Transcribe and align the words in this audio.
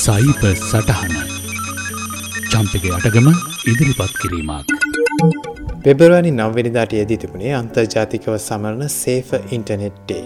සයිප 0.00 0.42
සටහන 0.50 1.14
චම්පක 2.50 2.84
අටගම 2.96 3.26
ඉදිරිපත් 3.70 4.12
කිරීමක්. 4.20 4.68
පෙබරවානි 5.84 6.30
නවවෙනිදාට 6.32 6.92
යෙදී 6.98 7.18
තිබුණේ 7.22 7.50
අන්තර්ජාතිකව 7.58 8.36
සමරණ 8.38 8.92
සේෆ 8.94 9.30
ඉන්ටනෙට්ටේ. 9.56 10.22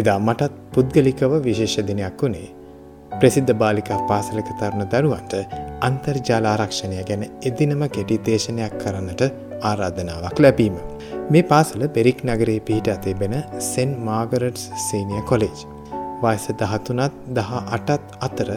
එදා 0.00 0.18
මටත් 0.26 0.52
පුද්ගලිකව 0.74 1.32
විශේෂ 1.46 1.76
දිනයක් 1.88 2.22
වුණේ. 2.22 2.48
ප්‍රසිද්ධ 3.20 3.54
බාලිකා 3.62 3.98
පාසලක 4.10 4.50
තරුණ 4.60 4.84
දරුවන්ට 4.92 5.34
අන්තර්ජාල 5.88 6.46
ආරක්ෂණය 6.52 7.02
ගැන 7.08 7.24
එදිනම 7.50 7.82
කෙටි 7.96 8.18
දේශනයක් 8.28 8.76
කරන්නට 8.82 9.24
ආරාධනාවක් 9.70 10.42
ලැබීම. 10.44 10.76
මේ 11.32 11.48
පාසල 11.52 11.82
බෙරික් 11.96 12.20
නගරේ 12.28 12.60
පිහිට 12.68 12.92
අතිබෙන 12.96 13.34
සෙන් 13.70 13.96
මාගරට්ස් 14.10 14.68
සීනිය 14.86 15.24
කොලේජ්. 15.32 15.58
වයස 16.22 16.46
දහතුනත් 16.60 17.18
දහ 17.38 17.50
අටත් 17.78 18.14
අතර 18.28 18.52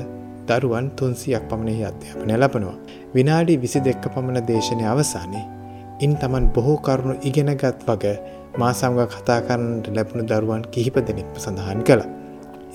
දරුවන් 0.49 0.87
තුන්සියක් 0.97 1.43
පමණෙහි 1.49 1.83
අධ්‍යාපනය 1.91 2.33
ලබනවා. 2.37 2.77
විනාඩි 3.15 3.61
විසි 3.63 3.79
දෙක්ක 3.87 4.05
පමණ 4.15 4.47
දේශනය 4.49 4.85
අවසානයේ 4.93 5.45
ඉන් 6.01 6.13
තමන් 6.15 6.45
බොහෝ 6.55 6.77
කරුණු 6.77 7.15
ඉගෙනගත් 7.21 7.85
වග 7.87 8.05
මා 8.59 8.73
සමග 8.73 9.07
කතා 9.13 9.39
කරන්නට 9.47 9.87
ලැබුණු 9.97 10.23
දරුවන් 10.31 10.63
කිහිප 10.73 10.97
දෙනෙක්ම 11.07 11.35
සඳහන් 11.37 11.81
කළ. 11.87 12.03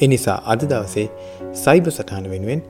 එනිසා 0.01 0.39
අද 0.47 0.63
දවසේ 0.65 1.07
සයිබ 1.55 1.87
සටහන 1.89 2.27
වෙනුවෙන් 2.33 2.63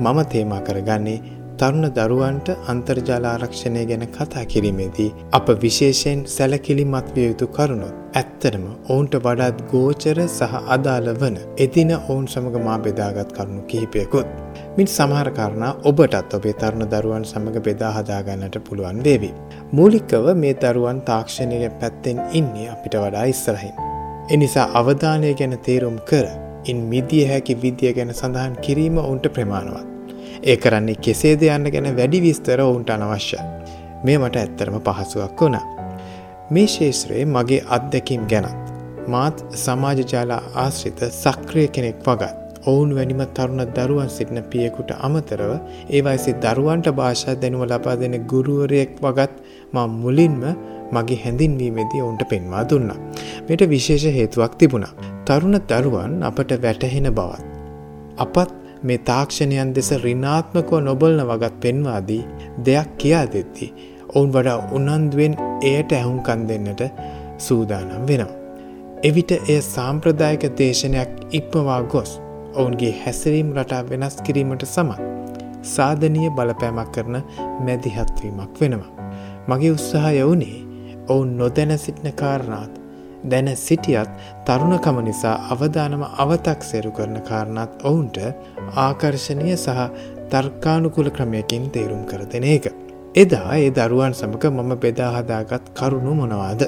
මම 0.00 0.18
තේමා 0.32 0.60
කරගන්නේ 0.60 1.18
තරුණ 1.60 1.86
දරුවන්ට 1.94 2.48
අන්තර්ජාල 2.72 3.24
ආරක්ෂණය 3.30 3.80
ගැන 3.90 4.04
කතා 4.16 4.42
කිරීමේදී 4.52 5.06
අප 5.38 5.48
විශේෂයෙන් 5.64 6.20
සැලකිලිමත් 6.34 7.08
විය 7.16 7.26
යුතු 7.30 7.46
කරුණොත් 7.56 7.96
ඇත්තටම 8.20 8.66
ඔවුන්ට 8.92 9.14
වඩාත් 9.24 9.64
ගෝචර 9.72 10.20
සහ 10.26 10.54
අදාළ 10.76 11.08
වන 11.22 11.38
එදින 11.64 11.90
ඔවුන් 11.96 12.28
සමඟ 12.34 12.60
මා 12.68 12.78
බෙදාගත් 12.86 13.34
කරුණු 13.38 13.64
කිහිපයකුත්. 13.72 14.30
මින් 14.76 14.92
සමහර 14.94 15.32
කාරණා 15.40 15.72
ඔබටත් 15.92 16.38
ඔබේ 16.38 16.54
තරුණ 16.62 16.86
දරුවන් 16.94 17.28
සමඟ 17.32 17.60
බෙදා 17.66 17.92
හදාගන්නට 17.98 18.62
පුළුවන් 18.70 19.02
වේවි. 19.08 19.32
මූලිකව 19.72 20.32
මේ 20.44 20.54
දරුවන් 20.62 21.04
තාක්ෂණය 21.10 21.60
පැත්තෙන් 21.82 22.24
ඉන්නේ 22.32 22.70
අපිට 22.76 23.00
වඩා 23.02 23.26
ඉස්සරහින්. 23.34 23.76
එනිසා 24.30 24.70
අවධානය 24.74 25.34
ගැන 25.34 25.58
තේරුම් 25.68 26.00
කර 26.10 26.26
ඉන් 26.64 26.88
මිදිය 26.90 27.28
හැකි 27.34 27.62
විද්‍ය 27.62 27.94
ගැන 27.94 28.18
සඳහන් 28.20 28.60
කිරීම 28.64 29.06
ඔවුන්ට 29.06 29.32
ප්‍රමාණවත්. 29.36 29.97
ඒ 30.42 30.56
කරන්නේ 30.56 31.00
කෙසේද 31.04 31.42
යන්න 31.42 31.70
ගැන 31.74 31.88
වැඩි 31.96 32.20
විස්තර 32.22 32.60
ඔවුන්ට 32.60 32.90
අනවශ්‍ය. 32.90 33.38
මේ 34.04 34.18
මට 34.18 34.36
ඇත්තරම 34.36 34.76
පහසුවක් 34.80 35.40
වුණා. 35.40 35.64
මේ 36.50 36.66
ශේත්‍රයේ 36.66 37.24
මගේ 37.26 37.62
අත්දැකීම් 37.68 38.26
ගැනත්. 38.26 38.66
මාත් 39.08 39.44
සමාජ 39.54 40.04
ජාලා 40.12 40.42
ආශ්‍රිත 40.54 41.00
සක්‍රිය 41.12 41.68
කෙනෙක් 41.68 41.98
වගත්. 42.06 42.34
ඔවුන් 42.66 42.94
වැනිම 42.96 43.22
තරුණ 43.34 43.64
දරුවන් 43.76 44.08
සිටින 44.08 44.42
පියෙකුට 44.44 44.90
අමතරව 45.00 45.52
ඒ 45.90 46.02
වයසේ 46.02 46.38
දරුවන්ට 46.44 46.88
භාෂා 46.92 47.34
දැනුව 47.34 47.64
ලබා 47.64 47.96
දෙන 47.96 48.16
ගුරුවරයෙක් 48.26 48.94
වගත් 49.02 49.34
මා 49.72 49.86
මුලින්ම 49.86 50.42
මගේ 50.92 51.20
හැඳින්වීමේදී 51.24 52.02
ඔවුන්ට 52.02 52.24
පෙන්වා 52.28 52.64
දුන්නා. 52.70 52.98
මෙට 53.48 53.62
විශේෂ 53.68 54.06
හේතුවක් 54.18 54.54
තිබුණා. 54.58 54.94
තරුණ 55.26 55.60
දරුවන් 55.70 56.22
අපට 56.22 56.52
වැටහෙන 56.62 57.10
බවත්. 57.12 57.44
අපත් 58.18 58.67
මේ 58.82 58.98
තාක්ෂණයන් 59.00 59.74
දෙස 59.74 59.90
රිනාත්මකව 60.04 60.80
නොබලන 60.80 61.22
වගත් 61.22 61.54
පෙන්වාදී 61.60 62.22
දෙයක් 62.64 62.90
කියා 62.98 63.26
දෙද්දී. 63.32 63.70
ඔවුන් 64.08 64.32
වඩා 64.32 64.58
උනන්දුවෙන් 64.72 65.34
එයට 65.62 65.92
ඇහුම්කන් 65.92 66.46
දෙන්නට 66.48 66.82
සූදානම් 67.38 68.06
වෙනවා. 68.06 68.36
එවිට 69.02 69.32
එය 69.32 69.60
සාම්ප්‍රදායක 69.64 70.44
දේශනයක් 70.58 71.10
ඉක්මවා 71.32 71.82
ගොස් 71.84 72.12
ඔවුන්ගේ 72.54 72.94
හැසිරීම් 73.02 73.52
රටා 73.56 73.82
වෙනස් 73.90 74.16
කිරීමට 74.22 74.64
සමත් 74.66 75.00
සාධනීය 75.64 76.30
බලපෑමක් 76.30 76.90
කරන 76.92 77.20
මැදිහත්වීමක් 77.66 78.60
වෙනවා. 78.60 78.92
මගේ 79.48 79.70
උත්සාහය 79.70 80.22
වුණේ 80.22 80.58
ඔවුන් 81.08 81.36
නොදැන 81.36 81.78
සිටින 81.78 82.12
කාරණාත් 82.14 82.77
දැන 83.24 83.48
සිටියත් 83.56 84.10
තරුණකම 84.46 84.98
නිසා 85.04 85.36
අවධානම 85.50 86.02
අවතක්සේරු 86.16 86.90
කරන 86.92 87.16
කාරණත් 87.22 87.84
ඔවුන්ට 87.84 88.18
ආකර්ශණය 88.76 89.56
සහ 89.56 89.78
තර්කානුකුල 90.30 91.10
ක්‍රමයකින් 91.10 91.70
තේරුම් 91.70 92.02
කර 92.06 92.22
දෙන 92.32 92.44
එක. 92.46 92.66
එදා 93.14 93.56
ඒ 93.56 93.70
දරුවන් 93.70 94.14
සමක 94.14 94.44
මම 94.46 94.72
බෙදාහදාගත් 94.76 95.72
කරුණු 95.74 96.14
මොනවාද. 96.14 96.62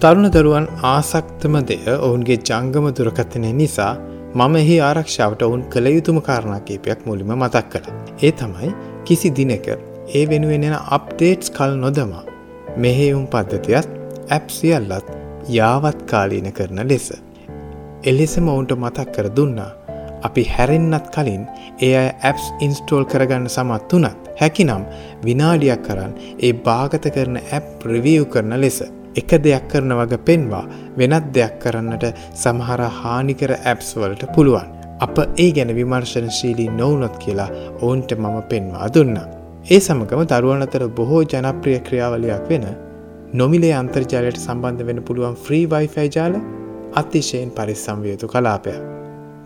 තරුණ 0.00 0.30
දරුවන් 0.30 0.66
ආසක්තම 0.84 1.58
දෙය 1.70 1.82
ඔවුන්ගේ 1.98 2.38
ජංගම 2.42 2.86
දුරකථනය 2.92 3.52
නිසා 3.52 3.92
මම 4.34 4.56
එහි 4.56 4.76
ආරක්ෂාවට 4.80 5.42
ඔවුන් 5.42 5.62
කළ 5.72 5.86
යුතුම 5.88 6.18
කාරණා 6.20 6.60
කීපයක් 6.60 7.06
මුලිම 7.06 7.30
මතක් 7.34 7.66
කළ. 7.72 7.86
ඒ 8.22 8.32
තමයි 8.32 8.72
කිසි 9.04 9.30
දිනක 9.30 9.68
ඒ 10.10 10.24
වෙනුවෙන් 10.26 10.64
එන 10.64 10.76
අප්ඩේට්ස් 10.90 11.50
කල් 11.50 11.72
නොදමා 11.76 12.24
මෙහෙයුම් 12.76 13.24
පද්ධතියත් 13.26 13.88
ඇප් 14.30 14.46
සියල්ලත් 14.50 15.08
යාවත් 15.48 16.00
කාලීන 16.06 16.52
කරන 16.52 16.80
ලෙස. 16.88 17.08
එලෙසම 18.04 18.48
ඔවුන්ට 18.48 18.72
මතක් 18.76 19.08
කර 19.14 19.28
දුන්නා 19.36 19.70
අපි 20.22 20.42
හැරෙන්න්නත් 20.54 21.06
කලින් 21.14 21.42
ඒ 21.80 21.92
අය 21.96 22.08
ඇප්ස් 22.22 22.46
ඉන්ස්ටෝල් 22.60 23.04
කරගන්න 23.04 23.48
සමත් 23.48 23.92
වනත් 23.92 24.34
හැකිනම් 24.40 24.84
විනාඩියක් 25.26 25.82
කරන්න 25.86 26.12
ඒ 26.38 26.52
භාගත 26.66 27.06
කරන 27.16 27.38
ඇප් 27.40 27.66
ප්‍රවියව් 27.82 28.24
කරන 28.34 28.54
ලෙස. 28.60 28.78
එක 29.20 29.30
දෙයක් 29.44 29.68
කරන 29.72 29.94
වග 30.00 30.18
පෙන්වා 30.26 30.64
වෙනත් 30.98 31.30
දෙයක් 31.36 31.54
කරන්නට 31.62 32.04
සමහර 32.34 32.82
හානිකර 33.00 33.54
ඇප්ස් 33.54 33.88
වලට 33.96 34.34
පුළුවන්. 34.34 34.68
අප 35.00 35.16
ඒ 35.36 35.50
ගැන 35.52 35.72
විමර්ශනශීලී 35.78 36.76
නොවනොත් 36.80 37.16
කියලා 37.24 37.50
ඔවුන්ට 37.82 38.12
මම 38.16 38.36
පෙන්වා 38.50 38.92
දුන්නා. 38.94 39.28
ඒ 39.70 39.80
සමගම 39.80 40.22
දරුවන් 40.26 40.66
අතර 40.66 40.84
බොහෝ 40.98 41.22
ජනප්‍රිය 41.24 41.80
ක්‍රියාවලයක් 41.88 42.44
වෙන 42.50 42.66
නොමිලේ 43.32 43.72
අන්තර්ජාලයට 43.74 44.38
සම්බන්ධ 44.38 44.86
වෙන 44.86 45.00
පුළුවන් 45.02 45.34
ෆ්‍රී 45.36 45.64
වයිෆයි 45.70 46.10
ජාල 46.14 46.36
අතිශයෙන් 46.94 47.50
පරිස්සම්වියයුතු 47.50 48.28
කලාපයක්. 48.28 48.78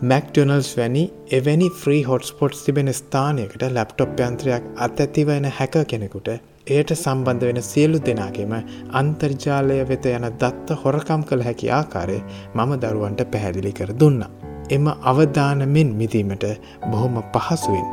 මැක්ඩොනල්ස් 0.01 0.69
වැනි 0.77 1.03
එවැනි 1.31 1.67
ෆ්‍රී 1.81 2.03
හොටස්පොට්ස් 2.03 2.63
තිබෙන 2.63 2.93
ස්ථානයකට 2.93 3.65
ලැප්ටොප් 3.71 4.19
යන්ත්‍රයක් 4.19 4.69
අතැතිවන 4.77 5.49
හැක 5.57 5.75
කෙනෙකුට 5.87 6.29
එයට 6.67 6.93
සම්බන්ධ 6.95 7.45
වෙන 7.45 7.61
සියලු 7.61 7.99
දෙනාගේම 7.99 8.55
අන්තර්ජාලය 8.93 9.79
වෙත 9.89 10.05
යන 10.05 10.29
දත්ත 10.37 10.79
හොරකම් 10.83 11.27
කළ 11.29 11.43
හැකි 11.43 11.71
ආකාරය 11.71 12.17
මම 12.55 12.73
දරුවන්ට 12.79 13.25
පැහැදිලි 13.35 13.73
කර 13.73 13.93
දුන්න. 13.99 14.23
එම 14.69 14.87
අවධානමෙන් 14.87 15.93
මිදීමට 15.99 16.47
බොහොම 16.87 17.21
පහසුවෙන් 17.35 17.87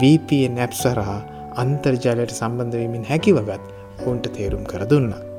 VPN 0.00 0.60
ඇප්සරහා 0.60 1.18
අන්තර්ජාලයට 1.56 2.38
සම්බන්ධවීමින් 2.38 3.04
හැකිවගත් 3.04 3.74
ඔවුන්ට 4.00 4.32
තේරුම් 4.36 4.64
කර 4.64 4.84
දුන්න. 4.86 5.29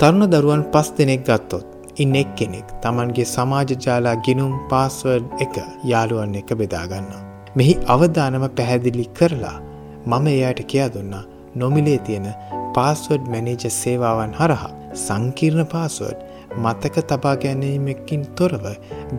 තරුණ 0.00 0.24
දරුවන් 0.32 0.62
පස් 0.72 0.88
දෙනෙක් 0.98 1.22
ගත්තොත් 1.26 1.66
ඉන්න 2.02 2.14
එක් 2.20 2.30
කෙනෙක් 2.38 2.68
තමන්ගේ 2.82 3.26
සමාජජාලා 3.32 4.14
ගිනුම් 4.26 4.52
පාස්වර්ඩ් 4.70 5.42
එක 5.44 5.56
යාළුවන් 5.90 6.34
එක 6.40 6.50
බෙදාගන්නවා. 6.60 7.22
මෙහි 7.56 7.74
අවධානම 7.94 8.46
පැහැදිලි 8.58 9.06
කරලා 9.18 9.58
මම 10.06 10.26
එයායට 10.34 10.62
කියා 10.72 10.88
දුන්නා 10.94 11.24
නොමිලේ 11.54 11.98
තියෙන 12.06 12.28
පාස්වඩ් 12.76 13.28
මැනේජ 13.34 13.70
සේවාවන් 13.80 14.32
හරහා 14.40 14.72
සංකීර්ණ 15.04 15.70
පාස්වඩ් 15.74 16.18
මතක 16.64 17.06
තබා 17.10 17.36
ගැනීමකින් 17.36 18.24
තොරව 18.38 18.66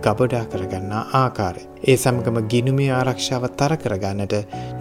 ගබඩා 0.04 0.44
කරගන්නා 0.52 1.06
ආකාරය. 1.22 1.64
ඒ 1.88 1.98
සමගම 1.98 2.38
ගිනුමේ 2.52 2.92
ආරක්ෂාව 2.92 3.48
තර 3.60 3.78
කරගන්නට 3.78 4.36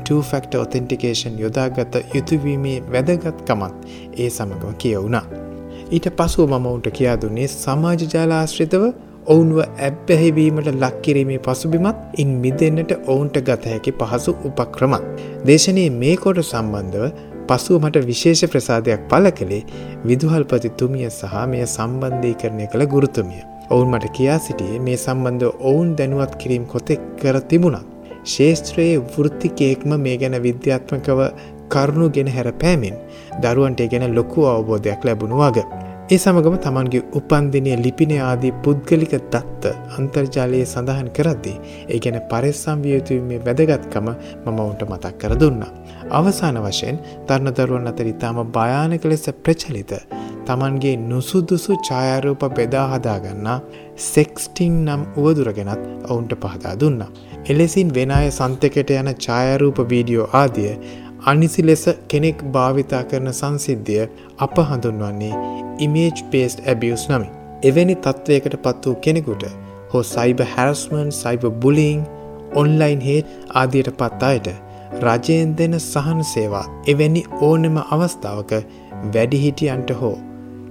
2ෆක්ට 0.08 0.60
ඔතෙන්ටිකේෂන් 0.64 1.38
යොදාගත 1.44 1.94
යුතුවීමේ 2.16 2.76
වැදගත්කමත් 2.92 3.88
ඒ 4.18 4.30
සමගම 4.30 4.76
කියවුණා. 4.84 5.26
ඊට 5.92 6.06
පසුව 6.18 6.44
මම 6.48 6.66
ඔවුන්ට 6.68 6.86
කියා 6.90 7.16
දුන්නේ 7.22 7.48
සමාජ 7.54 8.02
ජාලාශ්‍රිතව 8.12 8.84
ඔවුන්ව 9.26 9.58
ඇබ්බැහිවීමට 9.60 10.68
ලක්කිරීමේ 10.74 11.38
පසුබිමත් 11.38 11.98
ඉන් 12.16 12.30
මිදෙන්න්නට 12.44 12.92
ඔවුන්ට 13.04 13.36
ගත 13.48 13.72
හැකි 13.72 13.92
පහසු 14.00 14.32
උපක්‍රමත්. 14.44 15.04
දේශනයේ 15.46 15.90
මේ 15.92 16.16
කොට 16.16 16.40
සම්බන්ධව 16.44 17.04
පසුව 17.48 17.76
මට 17.80 18.04
විශේෂ 18.06 18.42
ප්‍රසාදයක් 18.46 19.06
පල 19.10 19.30
කළේ 19.38 19.62
විදුහල්පති 20.04 20.72
තුමිය 20.80 21.08
සහ 21.10 21.36
මෙය 21.52 21.62
සම්බන්ධී 21.68 22.34
කරණය 22.34 22.66
කළ 22.66 22.86
ගුරුතුමිය. 22.86 23.42
ඔවුන් 23.70 23.88
මට 23.90 24.12
කියා 24.12 24.38
සිටියේ 24.38 24.80
මේ 24.80 24.98
සම්බන්ධ 24.98 25.48
ඔවුන් 25.62 25.96
දැනුවත් 25.96 26.34
කිරීම් 26.36 26.66
කොතෙක් 26.66 27.02
කර 27.16 27.40
තිබුණත්. 27.42 27.88
ශේෂත්‍රයේ 28.26 28.98
වෘත්තිකයෙක්ම 29.12 29.98
මේ 29.98 30.16
ගැන 30.16 30.42
විද්‍යාත්මකව 30.42 31.20
කරුණු 31.68 32.08
ගෙන 32.10 32.28
හැර 32.28 32.48
පෑමෙන් 32.54 32.98
දරුවන්ට 33.42 33.88
ගැන 33.92 34.14
ලොකු 34.14 34.44
අවබෝධයක් 34.48 35.04
ලැබුණු 35.04 35.38
වග. 35.38 35.64
ඒ 36.04 36.18
සමගම 36.18 36.56
තමන්ගේ 36.58 37.02
උපන්දිනය 37.12 37.74
ලිපින 37.76 38.12
ආදී 38.20 38.52
පුද්ගලික 38.64 39.12
දත්ත 39.24 39.70
අන්තර්ජාලයේ 39.96 40.64
සඳහන් 40.64 41.08
කරද්දී 41.16 41.54
ඒ 41.88 41.98
ගැන 41.98 42.18
පරිස්සම් 42.30 42.82
වියයුතුීමේ 42.84 43.38
වැදගත්කම 43.46 44.08
මම 44.08 44.58
ඔවුන්ට 44.62 44.82
මතක් 44.84 45.12
කර 45.20 45.34
දුන්න. 45.40 45.62
අවසාන 46.10 46.58
වශයෙන් 46.64 46.98
තර්ණ 47.28 47.54
දරුවන් 47.56 47.86
අතර 47.86 48.10
ඉතාම 48.14 48.40
භයානක 48.48 49.04
ලෙස 49.04 49.26
ප්‍රචලිත 49.44 49.92
තමන්ගේ 50.46 50.96
නුසුදුසු 51.04 51.78
ඡායාරූප 51.88 52.42
බෙදා 52.56 52.86
හදාගන්න 52.88 53.48
සෙක්ස්ටිං 54.04 54.74
නම් 54.86 55.02
උවදුරගෙනත් 55.16 55.82
ඔවුන්ට 56.10 56.34
පහදා 56.42 56.74
දුන්නා. 56.76 57.10
එලෙසින් 57.46 57.94
වෙන 57.94 58.10
අය 58.10 58.28
සන්තකට 58.30 58.90
යන 58.92 59.14
ඡායාරූප 59.18 59.78
වීඩියෝ 59.90 60.28
ආදිය 60.34 60.72
අනිසි 61.24 61.62
ලෙස 61.62 61.84
කෙනෙක් 62.08 62.38
භාවිතා 62.54 63.02
කරන 63.10 63.28
සංසිද්ධිය 63.32 64.06
අප 64.38 64.56
හඳුන්වන්නේ 64.60 65.34
ඉමේජ් 65.78 66.22
පේස්ට් 66.32 66.64
ඇබියස් 66.64 67.04
නමි. 67.10 67.28
එවැනි 67.62 67.94
තත්ත්වයකට 67.96 68.56
පත් 68.64 68.82
වූ 68.86 68.96
කෙනෙකුට 69.04 69.44
හෝ 69.92 70.02
සයිබ 70.08 70.42
හැරස්මන් 70.54 71.12
සයිබ 71.12 71.46
බුලිං 71.62 72.02
ඔන්ලයින් 72.54 73.00
හේත් 73.00 73.30
ආදියට 73.54 73.92
පත් 74.00 74.30
අයට 74.30 74.50
රජයෙන් 75.02 75.54
දෙන 75.56 75.78
සහන 75.80 76.26
සේවා 76.32 76.66
එවැනි 76.86 77.22
ඕනෙම 77.40 77.78
අවස්ථාවක 77.86 78.52
වැඩිහිටියන්ට 79.14 79.94
හෝ 80.02 80.16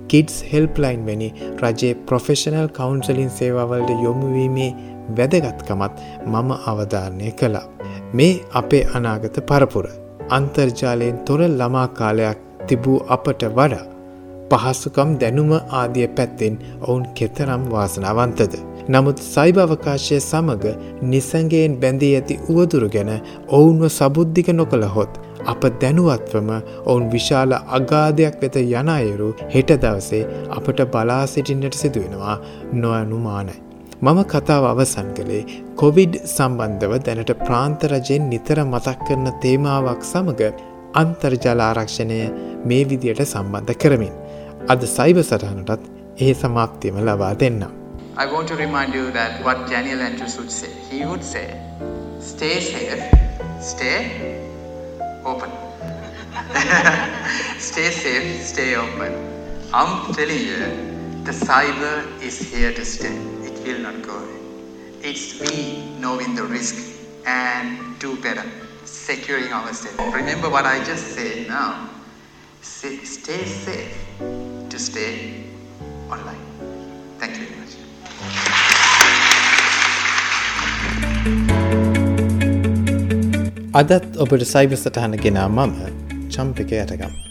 කිඩ්ස් 0.08 0.38
හෙල්ප්ලයින් 0.52 1.08
වැනි 1.08 1.30
රජයේ 1.64 1.94
ප්‍රොෆෙෂනල් 2.08 2.70
කවුන්සලින් 2.78 3.32
සේවාවලට 3.40 3.96
යොමුවීමේ 4.04 4.70
වැදගත්කමත් 5.18 6.06
මම 6.26 6.52
අවධාරණය 6.66 7.32
කළා. 7.40 7.66
මේ 8.14 8.34
අපේ 8.54 8.86
අනාගත 8.94 9.44
පරපුර 9.50 9.86
අන්තර්ජාලයෙන් 10.32 11.24
තොර 11.26 11.42
ළමා 11.52 11.88
කාලයක් 11.94 12.44
තිබූ 12.68 13.00
අපට 13.08 13.44
වඩා 13.52 13.86
පහසුකම් 14.52 15.10
දැනුම 15.16 15.52
ආදිය 15.54 16.08
පැත්තෙන් 16.10 16.56
ඔවුන් 16.82 17.06
කෙතරම් 17.16 17.64
වාසනාවන්තද. 17.72 18.54
නමුත් 18.90 19.20
සයිභවකාශය 19.26 20.20
සමඟ 20.20 20.68
නිසැගයෙන් 21.04 21.80
බැඳී 21.82 22.14
ඇති 22.16 22.40
උවදුරු 22.50 22.90
ගැන 22.90 23.12
ඔවුන්ව 23.50 23.84
සබුද්ධික 23.90 24.50
නොකළහොත් 24.52 25.20
අප 25.46 25.64
දැනුවත්වම 25.82 26.50
ඔවුන් 26.86 27.10
විශාල 27.10 27.58
අගාධයක් 27.80 28.38
වෙත 28.42 28.56
යනයුරු 28.62 29.34
හෙට 29.50 29.76
දවසේ 29.80 30.24
අපට 30.52 30.88
බලා 30.94 31.26
සිටින්නට 31.28 31.76
සිදුවෙනවා 31.76 32.38
නොයනුමානයි. 32.76 33.71
මම 34.02 34.20
කතාව 34.24 34.64
අවසන් 34.70 35.10
කළේ 35.18 35.42
කොවිඩ් 35.80 36.14
සම්බන්ධව 36.28 36.94
දැනට 37.08 37.32
ප්‍රාන්තරජයෙන් 37.42 38.24
නිතර 38.30 38.60
මතක් 38.64 38.96
කරන 39.08 39.28
තේමාවක් 39.44 40.02
සමඟ 40.12 40.62
අන්තර්ජල 41.02 41.60
ආරක්ෂණය 41.66 42.18
මේ 42.70 42.80
විදියට 42.92 43.22
සම්බන්ධ 43.26 43.76
කරමින්. 43.84 44.16
අද 44.74 44.82
සයිබ 44.96 45.18
සටහනටත් 45.22 45.84
ඒ 46.18 46.34
සමාප්තියම 46.34 46.98
ලබා 47.08 47.30
දෙන්නම්. 47.42 47.70
I 48.18 48.26
want 48.26 48.48
to 48.48 48.56
remind 48.56 48.96
you 49.00 49.06
that 49.12 49.46
what 49.46 49.70
Daniel 49.70 50.02
Andrews 50.02 50.36
would 50.40 50.52
say. 50.52 50.72
He 50.90 51.02
would 51.06 51.24
say, 51.24 51.46
stay 52.32 52.56
safe, 52.62 53.04
stay 53.62 53.98
open. 55.24 55.52
stay 57.70 57.90
safe, 58.04 58.32
stay 58.44 58.72
open. 58.76 59.14
I'm 59.74 59.94
telling 60.12 60.44
you, 60.50 60.62
the 61.24 61.38
cyber 61.46 61.96
is 62.30 62.40
here 62.52 62.74
to 62.74 62.86
stay. 62.96 63.41
It 63.61 63.61
will 63.65 63.81
not 63.81 64.03
go 64.03 64.15
away. 64.17 64.41
It's 65.03 65.41
we 65.41 65.83
knowing 66.01 66.35
the 66.35 66.45
risk 66.45 66.77
and 67.27 67.99
do 67.99 68.17
better, 68.17 68.45
securing 68.85 69.53
ourselves. 69.53 69.99
Remember 70.15 70.49
what 70.49 70.65
I 70.65 70.83
just 70.85 71.15
said 71.15 71.49
now. 71.49 71.91
Stay 72.63 72.97
safe 73.45 73.95
to 74.71 74.79
stay 74.79 75.45
online. 76.11 76.45
Thank 77.21 77.39
you 77.39 77.47
very 77.47 77.57
much. 77.61 77.75
අදත් 83.81 84.17
ඔබට 84.25 84.43
සයිබ 84.55 84.75
සටහන 84.83 85.17
ගෙනා 85.25 85.49
මම 85.49 85.73
චම්පික 86.35 86.71
යටගම්. 86.83 87.30